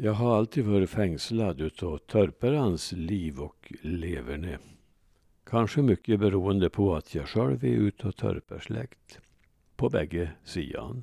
Jag 0.00 0.12
har 0.12 0.36
alltid 0.36 0.64
varit 0.64 0.90
fängslad 0.90 1.60
utav 1.60 1.98
törparens 1.98 2.92
liv 2.92 3.40
och 3.40 3.72
leverne. 3.80 4.58
Kanske 5.44 5.82
mycket 5.82 6.20
beroende 6.20 6.70
på 6.70 6.96
att 6.96 7.14
jag 7.14 7.28
själv 7.28 7.64
är 7.64 7.68
utav 7.68 8.12
törparsläkt. 8.12 9.20
På 9.76 9.88
bägge 9.88 10.30
sidan. 10.44 11.02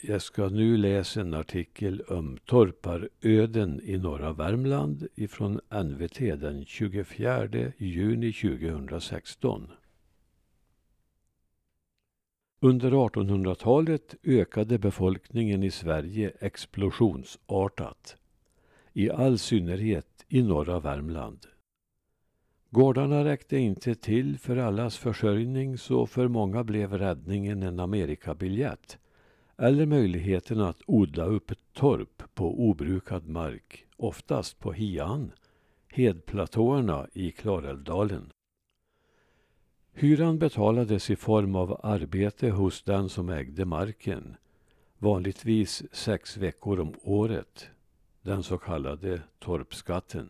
Jag 0.00 0.22
ska 0.22 0.48
nu 0.48 0.76
läsa 0.76 1.20
en 1.20 1.34
artikel 1.34 2.00
om 2.00 2.38
torparöden 2.44 3.80
i 3.84 3.98
norra 3.98 4.32
Värmland 4.32 5.06
ifrån 5.14 5.60
NVT 5.84 6.18
den 6.18 6.64
24 6.64 7.48
juni 7.78 8.32
2016. 8.32 9.70
Under 12.60 12.90
1800-talet 12.90 14.14
ökade 14.22 14.78
befolkningen 14.78 15.62
i 15.62 15.70
Sverige 15.70 16.32
explosionsartat. 16.40 18.16
I 18.92 19.10
all 19.10 19.38
synnerhet 19.38 20.24
i 20.28 20.42
norra 20.42 20.80
Värmland. 20.80 21.46
Gårdarna 22.70 23.24
räckte 23.24 23.56
inte 23.56 23.94
till 23.94 24.38
för 24.38 24.56
allas 24.56 24.96
försörjning 24.96 25.78
så 25.78 26.06
för 26.06 26.28
många 26.28 26.64
blev 26.64 26.98
räddningen 26.98 27.62
en 27.62 27.80
Amerikabiljett 27.80 28.98
eller 29.58 29.86
möjligheten 29.86 30.60
att 30.60 30.82
odla 30.86 31.24
upp 31.24 31.50
ett 31.50 31.72
torp 31.72 32.22
på 32.34 32.68
obrukad 32.68 33.28
mark, 33.28 33.86
oftast 33.96 34.58
på 34.58 34.72
Hian, 34.72 35.32
hedplatåerna 35.88 37.08
i 37.12 37.30
Klarälvdalen. 37.30 38.32
Hyran 40.00 40.38
betalades 40.38 41.10
i 41.10 41.16
form 41.16 41.56
av 41.56 41.80
arbete 41.82 42.50
hos 42.50 42.82
den 42.82 43.08
som 43.08 43.28
ägde 43.28 43.64
marken, 43.64 44.36
vanligtvis 44.98 45.82
sex 45.92 46.36
veckor 46.36 46.80
om 46.80 46.94
året, 47.02 47.68
den 48.22 48.42
så 48.42 48.58
kallade 48.58 49.22
torpskatten. 49.38 50.28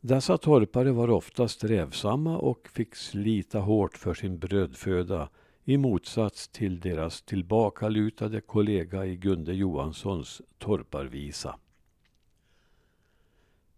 Dessa 0.00 0.38
torpare 0.38 0.92
var 0.92 1.10
ofta 1.10 1.48
strävsamma 1.48 2.38
och 2.38 2.68
fick 2.68 2.94
slita 2.94 3.58
hårt 3.58 3.96
för 3.96 4.14
sin 4.14 4.38
brödföda 4.38 5.28
i 5.64 5.76
motsats 5.76 6.48
till 6.48 6.80
deras 6.80 7.22
tillbakalutade 7.22 8.40
kollega 8.40 9.06
i 9.06 9.16
Gunde 9.16 9.54
Johanssons 9.54 10.42
torparvisa. 10.58 11.58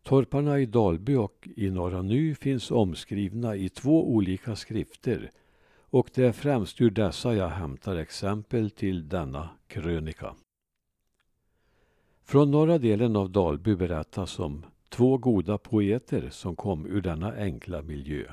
Torparna 0.03 0.61
i 0.61 0.67
Dalby 0.67 1.15
och 1.15 1.49
i 1.57 1.71
Norra 1.71 2.03
Ny 2.03 2.35
finns 2.35 2.71
omskrivna 2.71 3.57
i 3.57 3.69
två 3.69 4.11
olika 4.15 4.57
skrifter 4.57 5.31
och 5.91 6.11
det 6.15 6.25
är 6.25 6.33
främst 6.33 6.81
ur 6.81 6.91
dessa 6.91 7.35
jag 7.35 7.49
hämtar 7.49 7.97
exempel 7.97 8.71
till 8.71 9.09
denna 9.09 9.49
krönika. 9.67 10.35
Från 12.25 12.51
norra 12.51 12.79
delen 12.79 13.17
av 13.17 13.31
Dalby 13.31 13.77
berättas 13.77 14.39
om 14.39 14.67
två 14.89 15.19
goda 15.19 15.59
poeter 15.59 16.29
som 16.31 16.57
kom 16.57 16.87
ur 16.87 17.01
denna 17.01 17.33
enkla 17.33 17.83
miljö. 17.83 18.25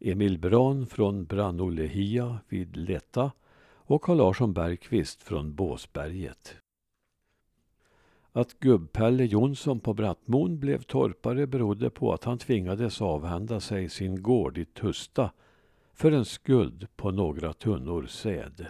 Emil 0.00 0.38
Bran 0.38 0.86
från 0.86 1.24
Brannolehia 1.24 2.38
vid 2.48 2.76
Letta 2.76 3.32
och 3.74 4.02
Carl 4.02 4.16
Larsson 4.16 4.52
Bergqvist 4.52 5.22
från 5.22 5.54
Båsberget. 5.54 6.56
Att 8.38 8.60
Gubb-Pelle 8.60 9.24
Jonsson 9.24 9.80
på 9.80 9.94
Brattmon 9.94 10.58
blev 10.58 10.82
torpare 10.82 11.46
berodde 11.46 11.90
på 11.90 12.12
att 12.12 12.24
han 12.24 12.38
tvingades 12.38 13.02
avhända 13.02 13.60
sig 13.60 13.88
sin 13.88 14.22
gård 14.22 14.58
i 14.58 14.64
Tusta 14.64 15.30
för 15.94 16.12
en 16.12 16.24
skuld 16.24 16.86
på 16.96 17.10
några 17.10 17.52
tunnor 17.52 18.06
säd. 18.06 18.66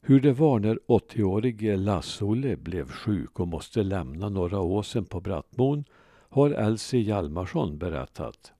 Hur 0.00 0.20
det 0.20 0.32
var 0.32 0.58
när 0.58 0.78
80-årige 0.86 1.76
Lasse-Olle 1.76 2.56
blev 2.56 2.90
sjuk 2.90 3.40
och 3.40 3.48
måste 3.48 3.82
lämna 3.82 4.28
Norra 4.28 4.60
Åsen 4.60 5.04
på 5.04 5.20
Brattmon 5.20 5.84
har 6.28 6.50
Elsie 6.50 7.00
Hjalmarsson 7.00 7.78
berättat. 7.78 8.52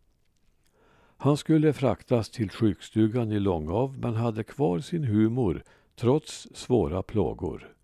Han 1.16 1.36
skulle 1.36 1.72
fraktas 1.72 2.30
till 2.30 2.50
sjukstugan 2.50 3.32
i 3.32 3.41
Långav 3.41 3.98
men 3.98 4.14
hade 4.14 4.44
kvar 4.44 4.78
sin 4.78 5.04
humor 5.04 5.62
trots 5.97 6.48
svåra 6.54 7.02
plågor. 7.02 7.78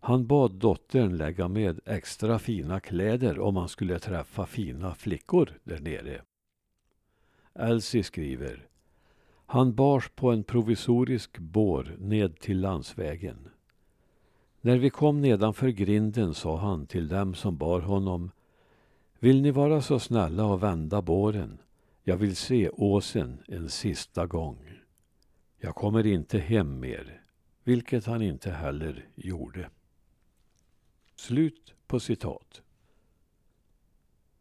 Han 0.00 0.26
bad 0.26 0.52
dottern 0.52 1.16
lägga 1.16 1.48
med 1.48 1.80
extra 1.84 2.38
fina 2.38 2.80
kläder 2.80 3.38
om 3.40 3.56
han 3.56 3.68
skulle 3.68 3.98
träffa 3.98 4.46
fina 4.46 4.94
flickor 4.94 5.50
där 5.64 5.80
nere. 5.80 6.22
Elsie 7.54 8.04
skriver 8.04 8.68
Han 9.46 9.74
bars 9.74 10.08
på 10.08 10.30
en 10.30 10.44
provisorisk 10.44 11.38
bår 11.38 11.96
ned 11.98 12.38
till 12.38 12.60
landsvägen. 12.60 13.48
När 14.60 14.76
vi 14.78 14.90
kom 14.90 15.20
nedanför 15.20 15.68
grinden 15.68 16.34
sa 16.34 16.56
han 16.56 16.86
till 16.86 17.08
dem 17.08 17.34
som 17.34 17.56
bar 17.56 17.80
honom 17.80 18.30
Vill 19.18 19.42
ni 19.42 19.50
vara 19.50 19.82
så 19.82 19.98
snälla 19.98 20.44
och 20.44 20.62
vända 20.62 21.02
båren? 21.02 21.58
Jag 22.04 22.16
vill 22.16 22.36
se 22.36 22.68
åsen 22.68 23.38
en 23.48 23.68
sista 23.68 24.26
gång. 24.26 24.70
Jag 25.58 25.74
kommer 25.74 26.06
inte 26.06 26.38
hem 26.38 26.80
mer, 26.80 27.22
vilket 27.64 28.06
han 28.06 28.22
inte 28.22 28.50
heller 28.50 29.08
gjorde. 29.14 29.70
Slut 31.16 31.74
på 31.86 32.00
citat. 32.00 32.62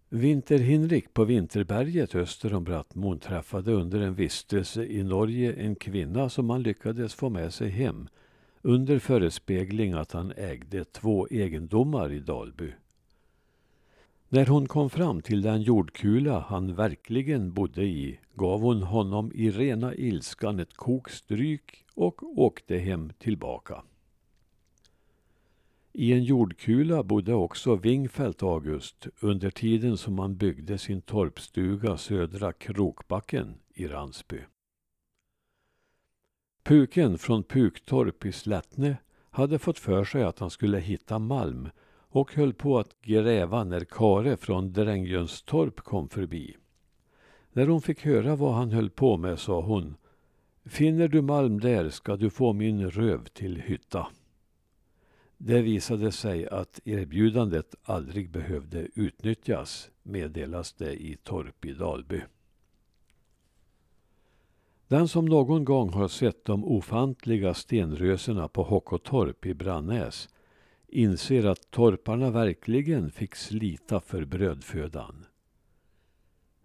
Vinter-Hinrik 0.09 1.13
på 1.13 1.24
Vinterberget 1.24 2.16
öster 2.16 2.53
om 2.53 2.63
Brattmon 2.63 3.19
träffade 3.19 3.72
under 3.72 4.02
en 4.02 4.16
vistelse 4.16 4.86
i 4.86 5.03
Norge 5.03 5.53
en 5.53 5.75
kvinna 5.75 6.30
som 6.30 6.50
han 6.50 6.63
lyckades 6.63 7.13
få 7.13 7.30
med 7.30 7.53
sig 7.53 7.69
hem 7.69 8.08
under 8.62 9.00
förespegling 9.00 9.94
att 9.94 10.12
han 10.12 10.34
ägde 10.38 10.86
två 10.86 11.28
egendomar 11.28 12.12
i 12.12 12.19
Dalby. 12.19 12.72
När 14.30 14.46
hon 14.46 14.68
kom 14.68 14.90
fram 14.90 15.22
till 15.22 15.42
den 15.42 15.62
jordkula 15.62 16.40
han 16.40 16.75
verkligen 16.75 17.53
bodde 17.53 17.84
i 17.84 18.19
gav 18.34 18.62
hon 18.62 18.84
honom 18.84 19.31
i 19.36 19.52
rena 19.52 19.96
ilskan 19.96 20.59
ett 20.59 20.74
kokstryk 20.74 21.86
och 21.94 22.40
åkte 22.40 22.78
hem 22.78 23.12
tillbaka. 23.19 23.84
I 25.97 26.13
en 26.13 26.23
jordkula 26.23 27.03
bodde 27.03 27.33
också 27.33 27.75
Wingfeldt 27.75 28.44
August 28.44 29.07
under 29.19 29.50
tiden 29.50 29.97
som 29.97 30.19
han 30.19 30.38
byggde 30.38 30.78
sin 30.78 31.01
torpstuga 31.01 31.97
Södra 31.97 32.53
Krokbacken 32.53 33.53
i 33.73 33.88
Ransby. 33.88 34.39
Puken 36.63 37.17
från 37.17 37.44
Puktorp 37.44 38.25
i 38.25 38.31
Slättne 38.31 38.97
hade 39.29 39.59
fått 39.59 39.79
för 39.79 40.03
sig 40.03 40.23
att 40.23 40.39
han 40.39 40.50
skulle 40.50 40.79
hitta 40.79 41.19
malm 41.19 41.69
och 42.09 42.33
höll 42.33 42.53
på 42.53 42.79
att 42.79 43.01
gräva 43.01 43.63
när 43.63 43.85
Kare 43.85 44.38
från 44.38 44.73
Drängjönstorp 44.73 45.81
kom 45.81 46.09
förbi. 46.09 46.57
När 47.53 47.67
hon 47.67 47.81
fick 47.81 48.06
höra 48.06 48.35
vad 48.35 48.53
han 48.53 48.72
höll 48.72 48.89
på 48.89 49.17
med 49.17 49.39
sa 49.39 49.62
hon 49.62 49.95
Finner 50.66 51.07
du 51.07 51.22
malm 51.22 51.59
där 51.59 51.89
ska 51.89 52.16
du 52.16 52.29
få 52.29 52.53
min 52.53 52.91
röv 52.91 53.25
till 53.25 53.62
hytta. 53.62 54.07
Det 55.38 55.62
visade 55.62 56.12
sig 56.12 56.47
att 56.47 56.79
erbjudandet 56.85 57.75
aldrig 57.84 58.29
behövde 58.29 58.88
utnyttjas, 58.96 59.90
meddelas 60.03 60.73
det 60.73 60.94
i 60.94 61.18
Torp 61.23 61.66
i 61.66 61.73
Dalby. 61.73 62.22
Den 64.88 65.07
som 65.07 65.25
någon 65.25 65.65
gång 65.65 65.89
har 65.89 66.07
sett 66.07 66.45
de 66.45 66.65
ofantliga 66.65 67.54
stenrösena 67.54 68.48
på 68.48 68.63
Hockotorp 68.63 69.45
i 69.45 69.54
Brannäs 69.54 70.30
inser 70.88 71.45
att 71.45 71.71
torparna 71.71 72.30
verkligen 72.30 73.12
fick 73.12 73.36
slita 73.36 74.01
för 74.01 74.25
brödfödan. 74.25 75.25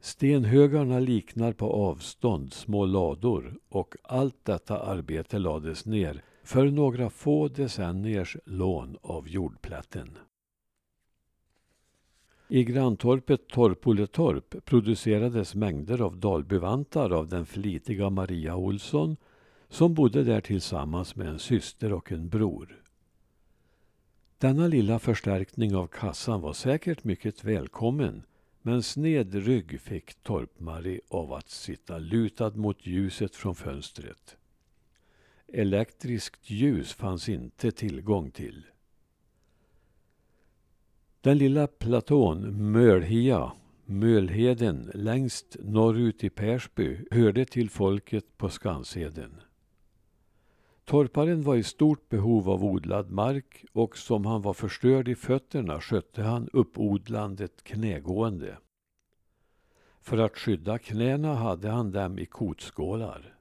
Stenhögarna 0.01 0.99
liknar 0.99 1.53
på 1.53 1.73
avstånd 1.73 2.53
små 2.53 2.85
lador 2.85 3.59
och 3.69 3.95
allt 4.03 4.45
detta 4.45 4.79
arbete 4.79 5.39
lades 5.39 5.87
ner 5.87 6.23
för 6.43 6.71
några 6.71 7.11
få 7.11 7.49
decenniers 7.49 8.37
lån 8.45 8.97
av 9.03 9.29
jordplätten. 9.29 10.19
I 12.49 12.65
granntorpet 12.65 13.49
Torpoletorp 13.49 14.65
producerades 14.65 15.55
mängder 15.55 16.01
av 16.01 16.17
dalbyvantar 16.17 17.11
av 17.11 17.29
den 17.29 17.47
flitiga 17.47 18.11
Maria 18.11 18.57
Olsson 18.57 19.17
som 19.69 19.95
bodde 19.95 20.25
där 20.25 20.41
tillsammans 20.41 21.17
med 21.17 21.27
en 21.27 21.39
syster 21.39 21.93
och 21.93 22.13
en 22.13 22.29
bror. 22.29 22.83
Denna 24.39 24.67
lilla 24.67 24.99
förstärkning 24.99 25.77
av 25.77 25.87
kassan 25.87 26.41
var 26.41 26.53
säkert 26.53 27.05
mycket 27.05 27.45
välkommen 27.45 28.23
men 28.63 28.83
sned 28.83 29.35
rygg 29.35 29.81
fick 29.81 30.23
Torp-Marie 30.23 31.01
av 31.09 31.33
att 31.33 31.51
sitta 31.51 31.99
lutad 31.99 32.51
mot 32.51 32.87
ljuset 32.87 33.37
från 33.37 33.55
fönstret. 33.55 34.37
Elektriskt 35.53 36.51
ljus 36.51 36.93
fanns 36.93 37.29
inte 37.29 37.71
tillgång 37.71 38.31
till. 38.31 38.67
Den 41.21 41.39
lilla 41.39 41.67
platån 41.67 42.71
Mölhia, 42.73 43.53
Mölheden, 43.85 44.91
längst 44.95 45.57
norrut 45.61 46.25
i 46.25 46.31
Persby 46.31 46.99
hörde 47.11 47.45
till 47.45 47.71
folket 47.71 48.37
på 48.37 48.49
Skansheden. 48.49 49.41
Torparen 50.85 51.43
var 51.43 51.57
i 51.57 51.63
stort 51.63 52.09
behov 52.09 52.51
av 52.51 52.65
odlad 52.65 53.11
mark 53.11 53.65
och 53.73 53.99
som 53.99 54.27
han 54.27 54.43
var 54.43 54.55
förstörd 54.55 55.09
i 55.09 55.15
fötterna 55.15 55.81
skötte 55.81 56.23
han 56.23 56.49
uppodlandet 56.53 57.63
knägående. 57.63 58.59
För 60.01 60.19
att 60.19 60.39
skydda 60.39 60.79
knäna 60.79 61.35
hade 61.35 61.69
han 61.69 61.93
dem 61.93 62.19
i 62.19 62.27
kotskålar. 62.27 63.40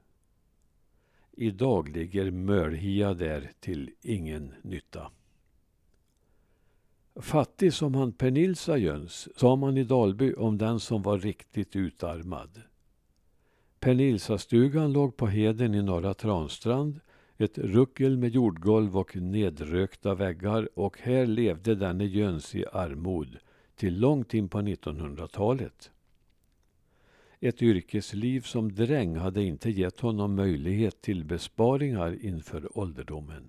Idag 1.32 1.88
ligger 1.88 2.30
Mölhia 2.30 3.14
där 3.14 3.50
till 3.60 3.90
ingen 4.02 4.54
nytta. 4.62 5.10
Fattig 7.16 7.72
som 7.72 7.94
han 7.94 8.12
Pernilsa 8.12 8.76
Jöns, 8.76 9.28
sa 9.36 9.56
man 9.56 9.76
i 9.76 9.84
Dalby 9.84 10.34
om 10.34 10.58
den 10.58 10.80
som 10.80 11.02
var 11.02 11.18
riktigt 11.18 11.76
utarmad. 11.76 12.62
Pernilsastugan 13.80 14.92
låg 14.92 15.16
på 15.16 15.26
heden 15.26 15.74
i 15.74 15.82
Norra 15.82 16.14
Transtrand, 16.14 17.00
ett 17.38 17.58
ruckel 17.58 18.16
med 18.16 18.30
jordgolv 18.30 18.98
och 18.98 19.16
nedrökta 19.16 20.14
väggar 20.14 20.68
och 20.74 20.98
här 20.98 21.26
levde 21.26 21.74
denne 21.74 22.04
Jöns 22.04 22.54
i 22.54 22.64
armod 22.72 23.36
till 23.74 24.00
långt 24.00 24.34
in 24.34 24.48
på 24.48 24.58
1900-talet. 24.58 25.90
Ett 27.42 27.62
yrkesliv 27.62 28.40
som 28.40 28.72
dräng 28.72 29.16
hade 29.16 29.42
inte 29.42 29.70
gett 29.70 30.00
honom 30.00 30.34
möjlighet 30.34 31.02
till 31.02 31.24
besparingar 31.24 32.24
inför 32.24 32.78
ålderdomen. 32.78 33.48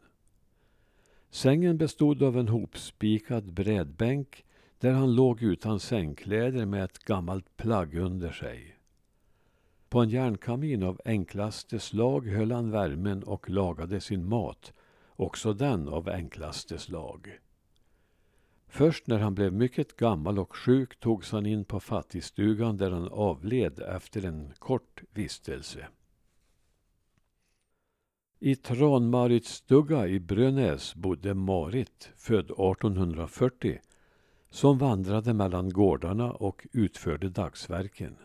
Sängen 1.29 1.77
bestod 1.77 2.23
av 2.23 2.37
en 2.37 2.47
hopspikad 2.47 3.53
brädbänk 3.53 4.45
där 4.79 4.91
han 4.91 5.15
låg 5.15 5.41
utan 5.43 5.79
sängkläder 5.79 6.65
med 6.65 6.83
ett 6.83 6.99
gammalt 6.99 7.57
plagg 7.57 7.95
under 7.95 8.31
sig. 8.31 8.75
På 9.89 9.99
en 9.99 10.09
järnkamin 10.09 10.83
av 10.83 11.01
enklaste 11.05 11.79
slag 11.79 12.27
höll 12.27 12.51
han 12.51 12.71
värmen 12.71 13.23
och 13.23 13.49
lagade 13.49 14.01
sin 14.01 14.29
mat, 14.29 14.73
också 15.07 15.53
den 15.53 15.87
av 15.87 16.09
enklaste 16.09 16.77
slag. 16.77 17.39
Först 18.73 19.07
när 19.07 19.19
han 19.19 19.35
blev 19.35 19.53
mycket 19.53 19.95
gammal 19.95 20.39
och 20.39 20.55
sjuk 20.55 20.99
togs 20.99 21.31
han 21.31 21.45
in 21.45 21.65
på 21.65 21.79
fattigstugan 21.79 22.77
där 22.77 22.91
han 22.91 23.07
avled 23.07 23.79
efter 23.79 24.25
en 24.25 24.53
kort 24.59 25.03
vistelse. 25.13 25.87
I 28.39 28.55
Tranmaritsstuga 28.55 30.07
i 30.07 30.19
Brönäs 30.19 30.95
bodde 30.95 31.33
Marit, 31.33 32.11
född 32.17 32.45
1840, 32.45 33.79
som 34.49 34.77
vandrade 34.77 35.33
mellan 35.33 35.69
gårdarna 35.69 36.31
och 36.31 36.67
utförde 36.71 37.29
dagsverken. 37.29 38.17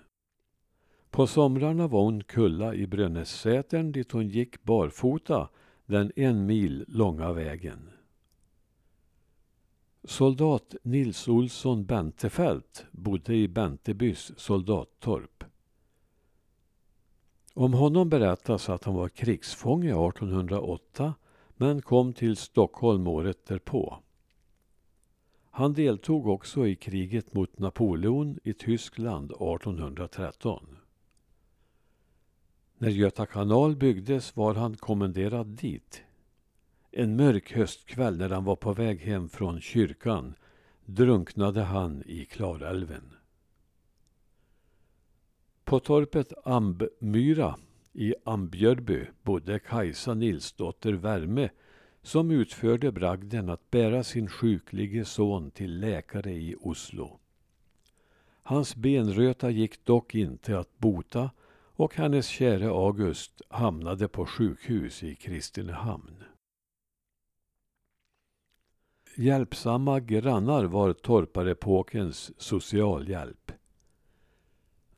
På 1.10 1.26
somrarna 1.26 1.86
var 1.86 2.02
hon 2.02 2.22
kulla 2.22 2.74
i 2.74 2.86
Brönässätern 2.86 3.92
dit 3.92 4.12
hon 4.12 4.28
gick 4.28 4.62
barfota 4.62 5.48
den 5.86 6.12
en 6.16 6.46
mil 6.46 6.84
långa 6.88 7.32
vägen. 7.32 7.90
Soldat 10.08 10.74
Nils 10.82 11.28
Olsson 11.28 11.84
Bentefelt 11.84 12.86
bodde 12.90 13.34
i 13.34 13.48
Bentebys 13.48 14.32
soldattorp. 14.36 15.44
Om 17.54 17.72
honom 17.72 18.08
berättas 18.08 18.68
att 18.68 18.84
han 18.84 18.94
var 18.94 19.08
krigsfånge 19.08 19.88
1808 19.88 21.14
men 21.56 21.82
kom 21.82 22.12
till 22.12 22.36
Stockholm 22.36 23.06
året 23.06 23.46
därpå. 23.46 23.98
Han 25.50 25.72
deltog 25.72 26.26
också 26.26 26.66
i 26.66 26.76
kriget 26.76 27.34
mot 27.34 27.58
Napoleon 27.58 28.38
i 28.44 28.52
Tyskland 28.52 29.30
1813. 29.30 30.76
När 32.78 32.88
Göta 32.88 33.26
kanal 33.26 33.76
byggdes 33.76 34.36
var 34.36 34.54
han 34.54 34.76
kommenderad 34.76 35.46
dit. 35.46 36.02
En 36.98 37.16
mörk 37.16 37.52
höstkväll 37.52 38.16
när 38.16 38.30
han 38.30 38.44
var 38.44 38.56
på 38.56 38.72
väg 38.72 39.00
hem 39.00 39.28
från 39.28 39.60
kyrkan 39.60 40.34
drunknade 40.84 41.62
han 41.62 42.02
i 42.06 42.24
Klarälven. 42.24 43.12
På 45.64 45.80
torpet 45.80 46.32
Ambmyra 46.44 47.56
i 47.92 48.14
Ambjörby 48.24 49.06
bodde 49.22 49.58
Kajsa 49.58 50.14
Nilsdotter 50.14 50.92
Värme 50.92 51.50
som 52.02 52.30
utförde 52.30 52.92
bragden 52.92 53.48
att 53.48 53.70
bära 53.70 54.04
sin 54.04 54.28
sjuklige 54.28 55.04
son 55.04 55.50
till 55.50 55.80
läkare 55.80 56.32
i 56.32 56.56
Oslo. 56.60 57.18
Hans 58.42 58.76
benröta 58.76 59.50
gick 59.50 59.84
dock 59.84 60.14
inte 60.14 60.58
att 60.58 60.78
bota 60.78 61.30
och 61.72 61.94
hennes 61.94 62.26
käre 62.26 62.68
August 62.68 63.42
hamnade 63.48 64.08
på 64.08 64.26
sjukhus 64.26 65.02
i 65.02 65.14
Kristinehamn. 65.14 66.24
Hjälpsamma 69.18 70.00
grannar 70.00 70.64
var 70.64 70.92
torparepokens 70.92 72.32
socialhjälp. 72.38 73.52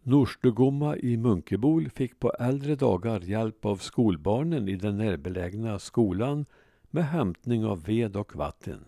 Norstugomma 0.02 0.96
i 0.96 1.16
Munkebol 1.16 1.90
fick 1.90 2.20
på 2.20 2.30
äldre 2.30 2.76
dagar 2.76 3.20
hjälp 3.20 3.64
av 3.64 3.76
skolbarnen 3.76 4.68
i 4.68 4.76
den 4.76 4.96
närbelägna 4.96 5.78
skolan 5.78 6.46
med 6.90 7.08
hämtning 7.08 7.64
av 7.64 7.84
ved 7.84 8.16
och 8.16 8.36
vatten. 8.36 8.84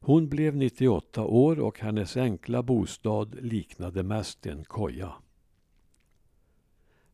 Hon 0.00 0.28
blev 0.28 0.56
98 0.56 1.24
år 1.24 1.60
och 1.60 1.80
hennes 1.80 2.16
enkla 2.16 2.62
bostad 2.62 3.34
liknade 3.40 4.02
mest 4.02 4.46
en 4.46 4.64
koja. 4.64 5.12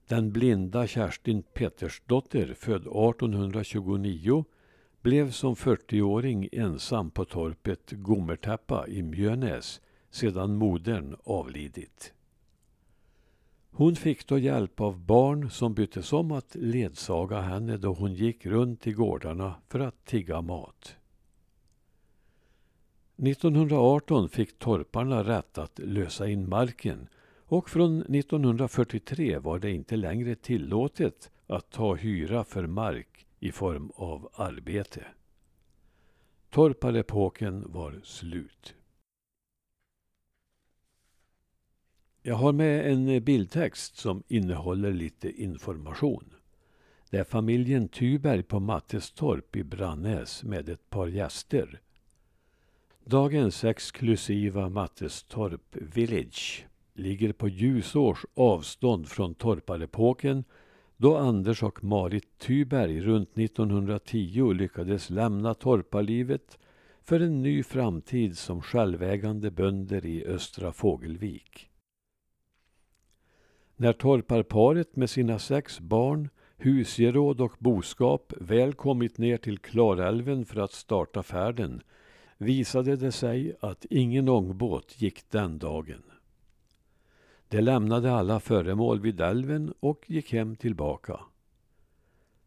Den 0.08 0.32
blinda 0.32 0.86
Kerstin 0.86 1.42
Petersdotter, 1.42 2.54
född 2.54 2.82
1829, 2.82 4.44
blev 5.02 5.30
som 5.30 5.54
40-åring 5.54 6.48
ensam 6.52 7.10
på 7.10 7.24
torpet 7.24 7.92
Gommertäppa 7.92 8.86
i 8.88 9.02
Mjönäs 9.02 9.80
sedan 10.10 10.56
modern 10.56 11.16
avlidit. 11.24 12.12
Hon 13.70 13.96
fick 13.96 14.26
då 14.26 14.38
hjälp 14.38 14.80
av 14.80 14.98
barn 14.98 15.50
som 15.50 15.74
byttes 15.74 16.12
om 16.12 16.32
att 16.32 16.54
ledsaga 16.54 17.40
henne 17.40 17.76
då 17.76 17.92
hon 17.92 18.14
gick 18.14 18.46
runt 18.46 18.86
i 18.86 18.92
gårdarna 18.92 19.54
för 19.68 19.80
att 19.80 20.04
tigga 20.04 20.40
mat. 20.40 20.96
1918 23.16 24.28
fick 24.28 24.58
torparna 24.58 25.24
rätt 25.24 25.58
att 25.58 25.78
lösa 25.78 26.28
in 26.28 26.48
marken 26.48 27.08
och 27.46 27.70
från 27.70 28.02
1943 28.02 29.38
var 29.38 29.58
det 29.58 29.70
inte 29.70 29.96
längre 29.96 30.34
tillåtet 30.34 31.30
att 31.46 31.70
ta 31.70 31.94
hyra 31.94 32.44
för 32.44 32.66
mark 32.66 33.26
i 33.40 33.52
form 33.52 33.92
av 33.94 34.30
arbete. 34.34 35.04
Torparepoken 36.50 37.72
var 37.72 38.00
slut. 38.04 38.74
Jag 42.22 42.34
har 42.34 42.52
med 42.52 42.92
en 42.92 43.24
bildtext 43.24 43.96
som 43.96 44.22
innehåller 44.28 44.92
lite 44.92 45.42
information. 45.42 46.34
Det 47.10 47.18
är 47.18 47.24
familjen 47.24 47.88
Tyberg 47.88 48.42
på 48.42 48.60
Mattestorp 48.60 49.56
i 49.56 49.64
Brannäs 49.64 50.44
med 50.44 50.68
ett 50.68 50.90
par 50.90 51.06
gäster. 51.06 51.80
Dagens 53.04 53.64
exklusiva 53.64 54.68
Mattestorp 54.68 55.76
Village 55.76 56.66
ligger 56.94 57.32
på 57.32 57.48
ljusårs 57.48 58.24
avstånd 58.34 59.08
från 59.08 59.34
torparepoken 59.34 60.44
då 61.00 61.16
Anders 61.16 61.62
och 61.62 61.84
Marit 61.84 62.38
Tyberg 62.38 63.00
runt 63.00 63.38
1910 63.38 64.52
lyckades 64.52 65.10
lämna 65.10 65.54
torparlivet 65.54 66.58
för 67.02 67.20
en 67.20 67.42
ny 67.42 67.62
framtid 67.62 68.38
som 68.38 68.62
självägande 68.62 69.50
bönder 69.50 70.06
i 70.06 70.26
Östra 70.26 70.72
Fågelvik. 70.72 71.70
När 73.76 73.92
torparparet 73.92 74.96
med 74.96 75.10
sina 75.10 75.38
sex 75.38 75.80
barn, 75.80 76.28
husgeråd 76.56 77.40
och 77.40 77.56
boskap 77.58 78.32
väl 78.36 78.72
kommit 78.72 79.18
ner 79.18 79.36
till 79.36 79.58
Klarälven 79.58 80.44
för 80.44 80.60
att 80.60 80.72
starta 80.72 81.22
färden 81.22 81.82
visade 82.38 82.96
det 82.96 83.12
sig 83.12 83.56
att 83.60 83.84
ingen 83.90 84.28
ångbåt 84.28 85.02
gick 85.02 85.30
den 85.30 85.58
dagen. 85.58 86.02
De 87.50 87.60
lämnade 87.60 88.12
alla 88.12 88.40
föremål 88.40 89.00
vid 89.00 89.20
älven 89.20 89.74
och 89.80 90.10
gick 90.10 90.32
hem 90.32 90.56
tillbaka. 90.56 91.20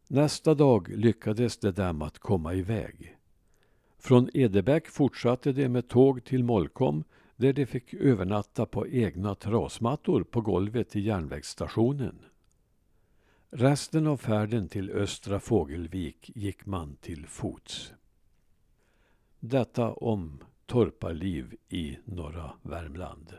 Nästa 0.07 0.55
dag 0.55 0.89
lyckades 0.89 1.57
de 1.57 1.71
dem 1.71 2.01
att 2.01 2.19
komma 2.19 2.53
iväg. 2.53 3.17
Från 3.97 4.29
Edebäck 4.33 4.87
fortsatte 4.87 5.51
de 5.51 5.69
med 5.69 5.87
tåg 5.87 6.23
till 6.23 6.43
Molkom 6.43 7.03
där 7.35 7.53
de 7.53 7.65
fick 7.65 7.93
övernatta 7.93 8.65
på 8.65 8.87
egna 8.87 9.35
trasmattor 9.35 10.23
på 10.23 10.41
golvet 10.41 10.95
i 10.95 10.99
järnvägsstationen. 10.99 12.19
Resten 13.49 14.07
av 14.07 14.17
färden 14.17 14.67
till 14.67 14.91
Östra 14.91 15.39
Fågelvik 15.39 16.31
gick 16.35 16.65
man 16.65 16.95
till 16.95 17.27
fots. 17.27 17.93
Detta 19.39 19.93
om 19.93 20.43
torparliv 20.65 21.55
i 21.69 21.97
norra 22.05 22.53
Värmland. 22.61 23.33